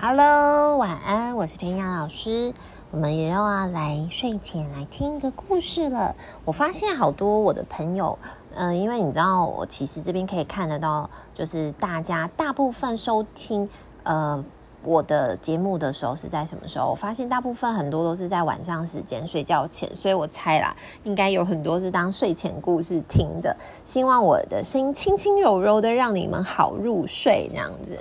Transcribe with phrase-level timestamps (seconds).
[0.00, 2.54] Hello，晚安，我是田雅老师。
[2.92, 6.14] 我们也要来睡前来听一个故事了。
[6.44, 8.16] 我发现好多我的朋友，
[8.54, 13.68] 嗯、因为你知道，我其实这边可以看得到，就是大家大部分收听，
[14.04, 14.44] 呃。
[14.82, 16.88] 我的节目的时候是在什么时候？
[16.90, 20.74] 我发现大部分很多都是在晚上时间睡觉前，所以我猜啦，
[21.04, 23.56] 应该有很多是当睡前故事听的。
[23.84, 27.98] 希望我的声音轻轻柔柔的，让你们好入睡这样子。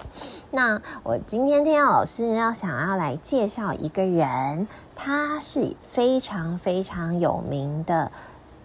[0.52, 8.12] 那我今天天老师要想要来介绍一个人，他是非常非常有名的。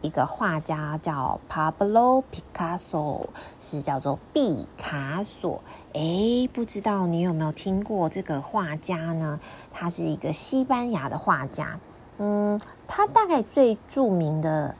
[0.02, 3.24] 一个画家叫 Pablo Picasso，
[3.60, 5.62] 是叫做毕卡索。
[5.94, 9.38] 诶，不知道你有没有听过这个画家呢？
[9.72, 11.78] 他是一个西班牙的画家。
[12.18, 14.74] 嗯，他大概最著名的，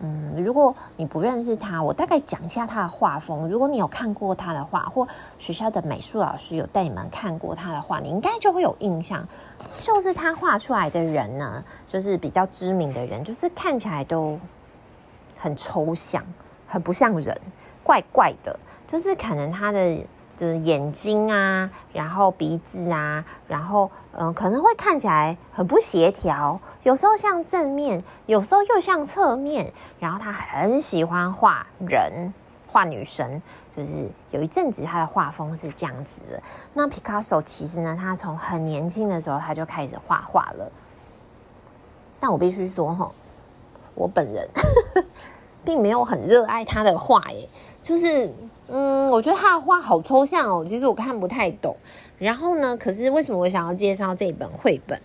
[0.00, 3.48] 嗯，如果你不认识他，我大概讲一下他的画风。
[3.48, 5.08] 如果你有看过他的画，或
[5.38, 9.26] 学校的美术老师有带你们看过他的画，你应该就会有印象。
[9.80, 14.38] 就是他画出来的人呢，就是比较知名的人，就是看起来都。
[15.46, 16.24] 很抽象，
[16.66, 17.40] 很不像人，
[17.84, 18.58] 怪怪的。
[18.84, 19.96] 就是可能他的
[20.36, 26.60] 就是眼睛啊，然后鼻子啊，然后嗯，可能会看起来很不协调。
[26.82, 29.72] 有时候像正面，有时候又像侧面。
[30.00, 32.34] 然后他很喜欢画人，
[32.66, 33.40] 画女生。
[33.76, 36.42] 就是有一阵子他的画风是这样子的。
[36.72, 40.72] 那皮卡索其实呢，他从很年轻的时候他就开始画画了。
[42.18, 43.12] 但我必须说哈。
[43.94, 44.46] 我本人
[45.66, 47.48] 并没有很热爱他的画耶，
[47.82, 48.32] 就是
[48.68, 51.76] 嗯，我觉得他的画好抽象哦，其实我看不太懂。
[52.18, 55.02] 然后呢，可是为什么我想要介绍这本绘本？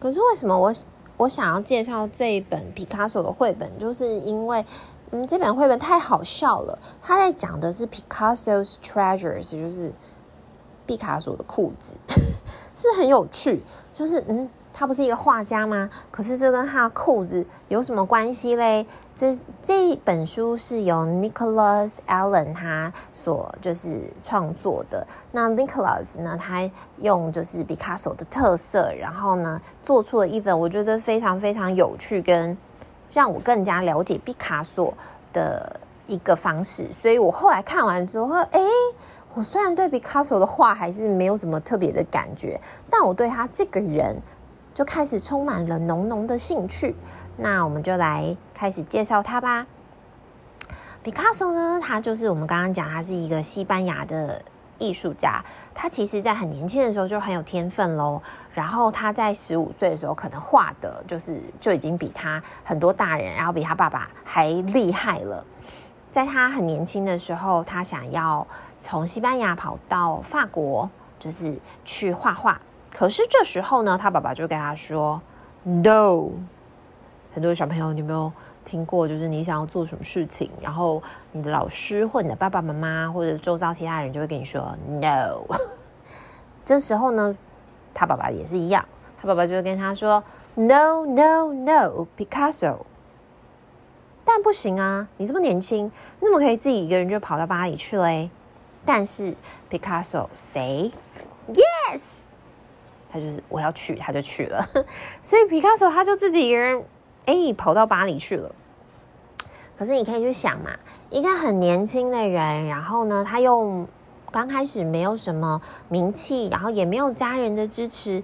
[0.00, 0.72] 可是为什么我
[1.18, 3.78] 我想要介绍这一本毕卡索的绘本？
[3.78, 4.64] 就是因为
[5.10, 6.78] 嗯，这本绘本太好笑了。
[7.02, 9.92] 他在讲的是 Picasso's Treasures，就是
[10.86, 11.96] 毕卡索的裤子，
[12.74, 13.62] 是不是很有趣？
[13.92, 14.48] 就是嗯。
[14.74, 15.90] 他不是一个画家吗？
[16.10, 18.86] 可是这跟他的裤子有什么关系嘞？
[19.14, 25.06] 这这本书是由 Nicholas Allen 他所就是创作的。
[25.30, 32.56] 那 Nicholas 呢，他用就是毕卡索的特色，然后呢做出了一本我觉得非常非常有趣，跟
[33.12, 34.94] 让我更加了解毕卡索
[35.34, 36.90] 的一个方式。
[36.92, 38.60] 所以我后来看完之后，哎，
[39.34, 42.58] 我虽然对毕卡索的画还是没有什么特别的感觉，
[42.90, 44.16] 但我对他这个人。
[44.74, 46.94] 就开始充满了浓浓的兴趣，
[47.36, 49.66] 那我们就来开始介绍他吧。
[51.02, 54.42] 毕卡索呢，他就是我们刚刚讲，他是一个西班牙的
[54.78, 55.44] 艺术家。
[55.74, 58.22] 他其实在很年轻的时候就很有天分喽。
[58.52, 65.44] 然后他在十五岁的时候，可能画的就是就已经比他很多大人，然后比他爸爸还厉害了。
[66.10, 68.46] 在他很年轻的时候，他想要
[68.78, 72.60] 从西班牙跑到法国，就是去画画。
[72.92, 75.20] 可是这时候呢，他爸爸就跟他说
[75.64, 76.28] ：“No。”
[77.34, 78.30] 很多小朋友，你有没有
[78.64, 79.08] 听过？
[79.08, 85.42] 就是你想要做什么事情，然后你的老师或你的爸爸妈妈或者周遭其他人就会跟你说 “No”。
[86.64, 87.34] 这时候呢，
[87.94, 88.84] 他爸爸也是一样，
[89.20, 90.22] 他爸爸就会跟他说
[90.54, 92.80] ：“No, no, no, Picasso。”
[94.24, 95.86] 但不行啊，你这么年轻，
[96.20, 98.30] 你怎么可以自己一个人就跑到巴黎去嘞？
[98.84, 99.34] 但是
[99.70, 100.90] Picasso say
[101.48, 102.24] yes。
[103.12, 104.64] 他就是我要去，他就去了。
[105.20, 106.82] 所以毕卡索他就自己一个人，
[107.26, 108.54] 哎，跑到巴黎去了。
[109.76, 110.70] 可是你可以去想嘛，
[111.10, 113.86] 一个很年轻的人，然后呢，他又
[114.30, 118.22] 刚开始没有什么名气，然后也没有家人的支持，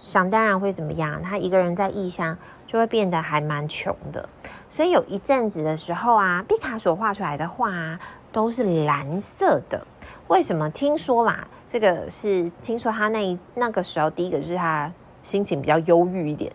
[0.00, 1.22] 想当然会怎么样？
[1.22, 4.28] 他一个人在异乡就会变得还蛮穷的。
[4.68, 7.98] 所以有一阵子的时候啊，毕卡索画出来的画啊，
[8.30, 9.86] 都是蓝色的。
[10.28, 10.68] 为什么？
[10.68, 16.52] 听说啦，这个是听说他那那个时候，第一个就是他心情比较忧郁一点，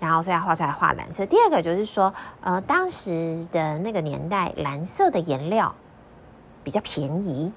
[0.00, 1.24] 然后所以他画出来画蓝色。
[1.24, 5.72] 第二个就是说，呃，当时的那个年代，蓝色的颜料
[6.64, 7.52] 比较便宜，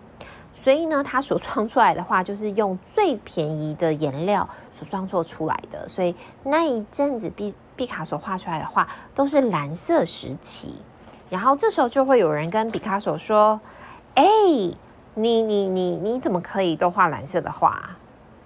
[0.54, 5.88] 所以呢，他所创出来的画就是用最便宜的颜料所创作出来的。
[5.88, 10.76] 所以那一阵子，毕毕卡索画出来的画都是蓝色时期。
[11.32, 13.60] 然后这时候就会有人跟毕卡索说
[14.14, 14.24] ：“哎。”
[15.20, 17.98] 你你你你怎么可以都画蓝色的画？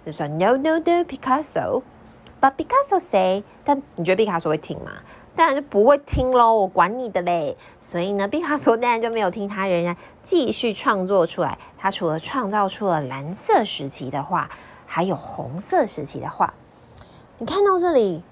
[0.06, 4.90] 就说 No no no Picasso，but Picasso say，但你觉得毕卡索会听吗？
[5.36, 7.58] 当然就不会听喽，我管你的嘞。
[7.82, 11.58] 所以呢，毕卡索当然就没有听他，仍然继续创作出来。
[11.78, 14.50] 他除了创造出了蓝色时期的画，
[14.86, 16.54] 还有红色时期的画。
[17.38, 18.24] 你看到这里，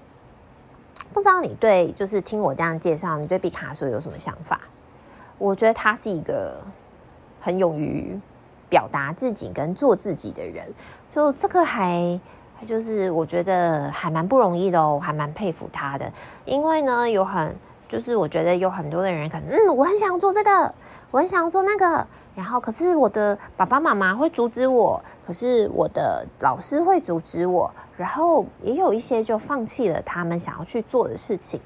[1.12, 4.58] 不知道你对就是听我这样介绍，你对毕卡索有什么想法？
[5.36, 6.56] 我觉得他是一个
[7.40, 8.20] 很勇于。
[8.70, 10.64] 表达自己跟做自己的人。
[11.10, 12.20] 就这个还
[12.64, 16.08] 就是我觉得还蛮不容易的哦，我还蛮佩服他的。
[16.44, 17.56] 因为呢，有很
[17.88, 20.72] 就是我觉得有很多的人可能嗯，我很想做这个，
[21.10, 22.06] 我很想做那个。
[22.36, 31.60] 然后，可是我的爸爸妈妈会阻止我，可是我的老师会阻止我，然后也有一些就放弃了他们想要去做的事情。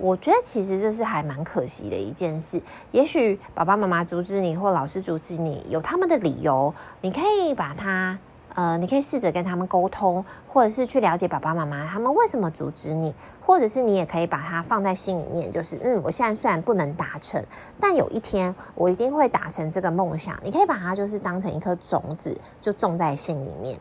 [0.00, 2.60] 我觉得其实这是还蛮可惜的一件事。
[2.90, 8.18] 也许爸爸妈妈阻止你，或老师阻止你，有他们的理由，你可以把它。
[8.56, 17.42] 呃，你可以试着跟他们沟通，或者是去了解爸爸妈妈他们为什么阻止你，或者是你也可以把它放在心里面，就是嗯，我现在虽然不能达成，
[17.78, 20.36] 但有一天我一定会达成这个梦想。
[20.42, 23.78] 你可以把它就是当成一颗种子，就种在心里面。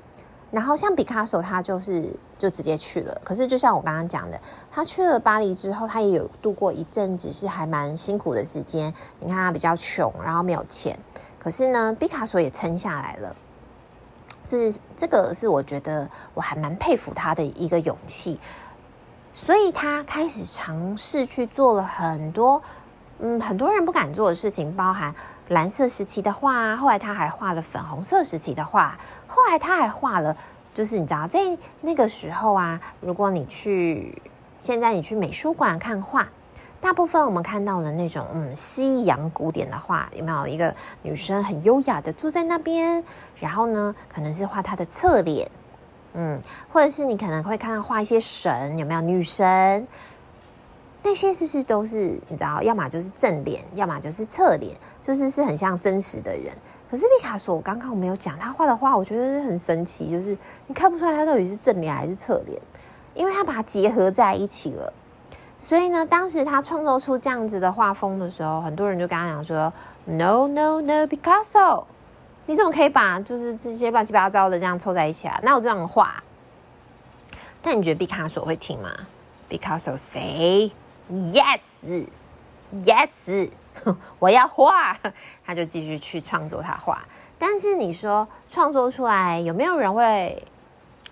[0.51, 3.21] 然后像毕卡索，他就是就直接去了。
[3.23, 4.39] 可是就像我刚刚讲的，
[4.71, 8.93] 他去了巴黎之后，他也有度过一阵子是还蛮辛苦的时间。
[9.19, 10.97] 你看他比较穷，然后没有钱，
[11.37, 13.35] 可是呢，毕卡索也撑下来了。
[14.47, 18.39] 是这个是我觉得我还蛮佩服他的一个勇气，
[19.31, 22.59] 所以他开始尝试去做了很多，
[23.19, 25.13] 嗯，很多人不敢做的事情，包含
[25.50, 30.36] 蓝色时期的画，后来他还画了粉红色时期的画，后来他还画了，
[30.74, 31.39] 就是你知道在
[31.81, 34.21] 那个时候啊，如果你去
[34.60, 36.27] 现在你去美术馆看画。
[36.81, 43.04] 大部分我们看到的那种，嗯，西洋古典的画，有没有一个女生很优雅的坐在那边？
[43.38, 45.51] 然后呢，可能是画她的侧脸，
[46.13, 49.86] 嗯，或者是你可能会看到画一些神，有没有女神？
[51.01, 52.61] 那些是不是都是你知道？
[52.61, 56.53] 要么就是正脸，要么就是侧脸，就是是很像真实的人。
[56.91, 60.37] 可是毕卡索，我刚刚我没有讲他画的画，我觉得很神奇，就是
[60.67, 62.61] 你看不出来他到底是正脸还是侧脸，
[63.13, 64.91] 因为他把它结合在一起了。
[65.57, 69.71] 所以呢，当时他创作出这样子的画风的时候，很多人就跟他讲说
[70.05, 71.83] ：“No, no, no, Picasso，
[72.45, 75.39] 你怎么可以把就是这些乱七八糟的这样凑在一起啊？
[75.43, 76.23] 哪有这样的画？”
[77.61, 78.89] 但你觉得毕卡索会听吗
[79.49, 80.71] ？Picasso say
[81.09, 82.06] yes,
[82.83, 83.50] yes，
[84.19, 84.97] 我要画，
[85.45, 87.03] 他就继续去创作他画。
[87.38, 90.44] 但是你说创作出来有没有人会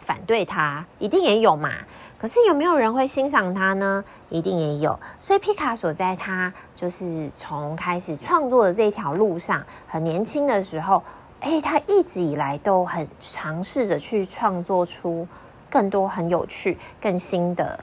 [0.05, 0.85] 反对他？
[0.99, 1.71] 一定也有嘛。
[2.19, 4.03] 可是有没有人会欣赏他呢？
[4.29, 4.99] 一定也有。
[5.19, 11.03] 所以毕卡索在他就是从开始创作的这条路上，很年轻的时候，
[11.41, 15.27] 诶，他一直以来都很尝试着去创作出
[15.69, 17.79] 更多很有趣、更新的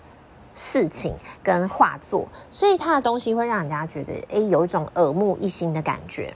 [0.55, 6.35] 事情跟画作，所以他的东西会让人家觉得，诶，有一种耳目一新的感觉。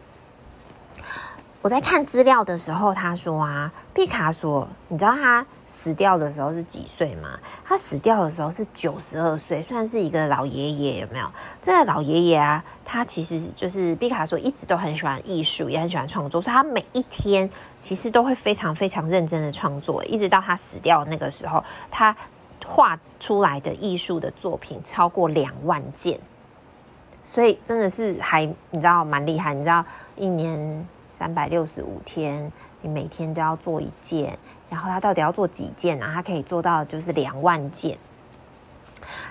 [1.61, 7.31] 我在看资料的时候，他说啊，毕卡索，你知道他死掉的时候是几岁吗？
[7.65, 11.29] 他死掉的时候是九十二岁，算是一个老爷爷，有没有？
[11.61, 17.51] 这个老爷爷啊，他其实就是毕卡索，一直都很喜欢艺术，也很喜欢创作，所以他每一天
[17.81, 22.17] 其实都会非常非常认真的创作，一直到他死掉那个时候，他
[22.67, 26.19] 画出来的艺术的作品超过两万件，
[27.25, 29.85] 所以真的是还你知道蛮厉害，你知道
[30.17, 30.87] 一年。
[31.11, 34.39] 三百六十五天，你每天都要做一件，
[34.71, 36.13] 然后他到底要做几件啊？
[36.15, 37.99] 他可以做到就是两万件。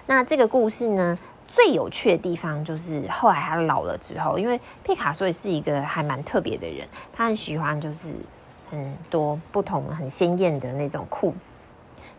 [0.05, 7.99] 那这个故事呢，最有趣的地方就是后来他老了之后，因为毕卡索也是一个还蛮特别的人，他很喜欢就是
[8.69, 11.61] 很多不同很鲜艳的那种裤子，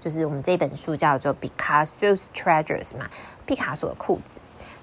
[0.01, 3.09] 就是我们这本书叫做《Picasso's Treasures》嘛，
[3.45, 4.37] 毕卡索的裤子。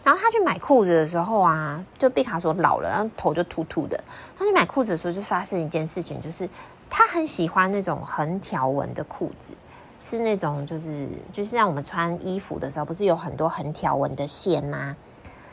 [0.04, 4.00] 然后他去买裤子的时候啊，就毕卡索老了，然后头就秃秃的。
[4.38, 6.48] 他去买裤子的时候，就发生一件事情，就是
[6.90, 9.54] 他很喜欢那种横条纹的裤子，
[10.00, 14.96] 是那种就是就是像我们穿衣服的时候，不是有很多横条纹的线吗？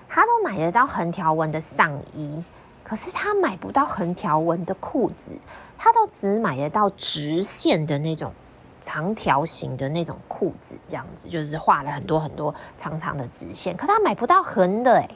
[0.07, 2.45] 他都买得到横条纹的上衣，
[2.85, 5.39] 可是他买不到横条纹的裤子，
[5.79, 8.35] 他都只买得到直线的那种。
[8.83, 15.09] 长条形的那种裤子，这样子就是画了很多很多长长的直线，可他买不到横的哎，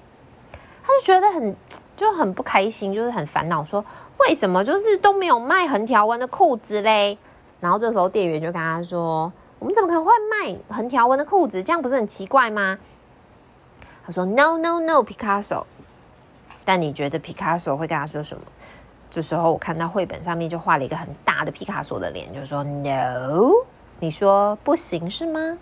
[0.83, 1.55] 他就觉得很
[1.97, 3.85] 就很不开心，就是很烦恼，说
[4.21, 7.19] 为什么就是都没有卖横条纹的裤子嘞？
[7.61, 11.63] 然后这时候店员就跟他说：“我们怎么可能会卖横条纹的裤子？
[11.63, 12.79] 这样不是很奇怪吗？”
[14.07, 15.65] 他说：“No No No Picasso。”
[16.65, 18.43] 但你觉得 Picasso 会跟他说什么？
[19.11, 23.65] 这时候我看到绘本上面就画了一个很大的皮卡索的脸，就说 “No”，
[23.99, 25.59] 你说不行是吗？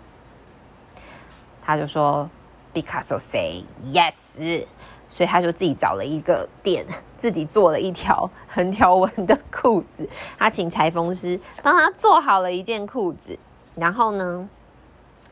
[1.63, 2.29] 他就说
[2.73, 4.65] 毕卡索 say yes，
[5.09, 6.85] 所以他就自己找了一个店，
[7.15, 10.07] 自己做了一条横条纹的裤子。
[10.37, 13.39] 他请裁缝师帮他做好了一件裤子，
[13.73, 14.49] 然后呢，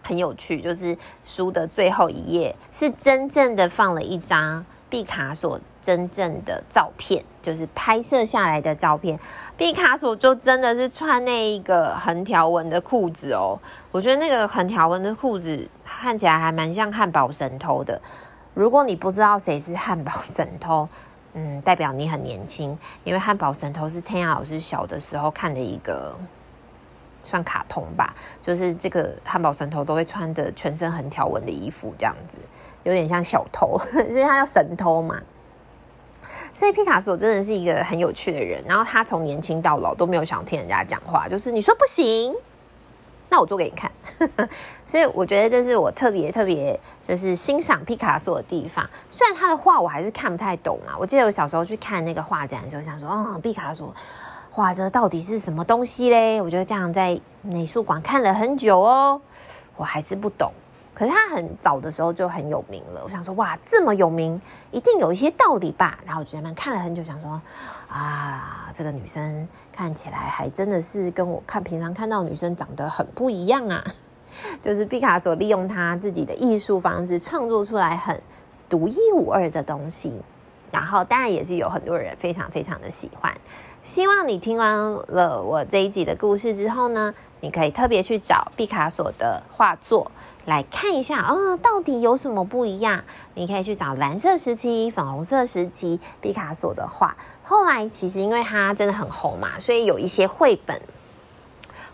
[0.01, 4.65] 很有趣，就是书的最后一页是真正的放了一张。
[4.93, 9.19] 毕卡索真正的照片，就是拍摄下来的照片。
[9.57, 13.57] 毕卡索就真的是穿那一个横条纹的裤子哦，
[13.91, 17.99] 我觉得那个横条纹的裤子看起来还蛮像汉堡神偷的。
[18.53, 20.87] 如果你不知道谁是汉堡神偷，
[21.33, 26.15] 嗯，代表你很年轻，因为汉堡神偷是天涯老师小的时候看的一个。
[27.23, 32.37] 算卡通吧，就是这个汉堡神偷都会穿着全身横条纹的衣服，这样子
[32.83, 35.19] 有点像小偷， 所以他叫神偷嘛。
[36.53, 42.35] 所以毕卡索真的是一个很有趣的人，然后他从年轻到老都没有想听人家讲话，就是你说不行，
[43.29, 43.91] 那我做给你看。
[44.85, 48.87] 所以我觉得这是我特别特别就是欣赏毕卡索的地方。
[49.09, 53.93] 虽然他的画我还是看不太懂啊，我记得我小时候去看那个画展的时候，想说，哦，毕卡索。
[54.55, 56.39] 画着到底是什么东西嘞？
[56.39, 59.19] 我觉得这样在美术馆看了很久哦，
[59.75, 60.53] 我还是不懂。
[60.93, 65.97] 可是他很早的时候就很有名了，我想说哇，这么有名，一定有一些道理吧。
[66.05, 67.41] 然后我就在那看了很久，想说
[67.89, 73.83] 啊，这个女生看起来还真的是跟我看平常看到女生长得很不一样啊。
[74.61, 78.21] 就是毕卡索利用他自己的艺术方式创作出来很
[78.69, 80.13] 独一无二的东西，
[80.73, 83.31] 然后当然也是有很多人非常非常的喜欢。
[83.83, 90.11] 希望你听完了我这一集的故事之后呢，你可以特别去找毕卡索的画作
[90.45, 93.03] 来看一下，哦，到底有什么不一样？
[93.35, 97.15] 你可以去找蓝色时期、粉红色时期毕卡索的画。
[97.43, 100.81] 后来其实因为他真的很红嘛，所以有一些绘本，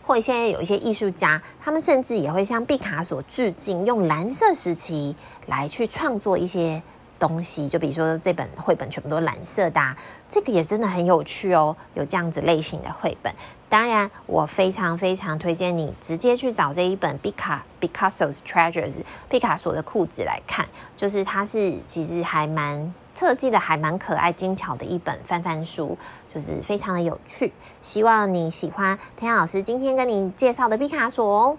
[0.07, 5.17] 或者现在有一些艺术家，他们甚至也会向毕卡索致敬，用蓝色时期
[5.47, 6.81] 来去创作一些。
[7.19, 9.95] 东西，就比如说这本绘本全部都蓝色的啊，
[10.29, 11.75] 这个也真的很有趣哦。
[11.93, 13.33] 有这样子类型的绘本，
[13.67, 18.93] 当然我非常非常推荐你直接去找这一本毕卡 Picasso's Treasures
[19.29, 25.97] 毕卡索的裤子来看，就是它是其实还蛮设计的，还蛮可爱精巧的一本翻翻书，
[26.33, 27.51] 就是非常的有趣。
[27.81, 31.57] 希望你喜欢天老师今天跟你介绍的毕卡索哦。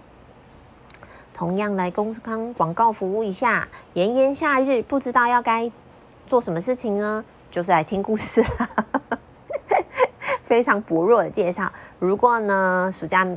[1.41, 5.71] 同样来工商广告服务一下，炎炎夏日不知道要该
[6.27, 7.25] 做什么事情呢？
[7.49, 8.69] 就是来听故事啦，
[10.43, 11.73] 非常薄弱的介绍。
[11.97, 13.27] 如果呢暑假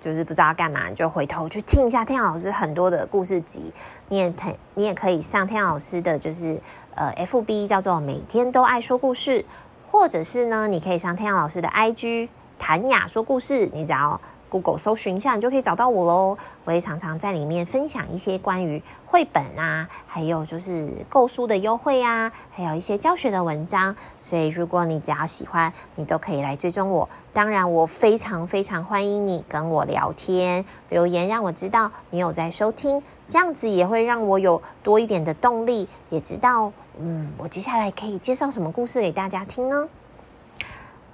[0.00, 3.70] 就是不知道干嘛，就回头去听一下天阳老师很多的故事集。
[4.08, 6.58] 你也可你也可以上天阳老师的就是
[6.94, 9.44] 呃 FB 叫做每天都爱说故事，
[9.90, 14.18] 或者是呢你可以上天阳老师的 IG 谭雅说故事，你只要。
[14.50, 16.36] Google 搜寻一下，你就可以找到我喽。
[16.64, 23.94] 我也常常在里面分享一些关于绘本啊，还有就是购书的优惠啊，还有一些教学的文章。
[24.20, 27.08] 所以如果你只要喜欢，你都可以来追踪我。
[27.32, 39.88] 当然，我非常非常欢迎你跟我聊天留言，让我知道你有在收听，这样子也会让我有多一点的动力，也知道嗯，我接下来可以介绍什么故事给大家听呢？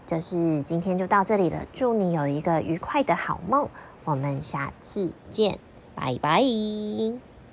[0.07, 3.69] 就是今天就到这里了，祝你有一个愉快的好梦，
[4.05, 5.59] 我们下次见，
[5.95, 6.41] 拜拜。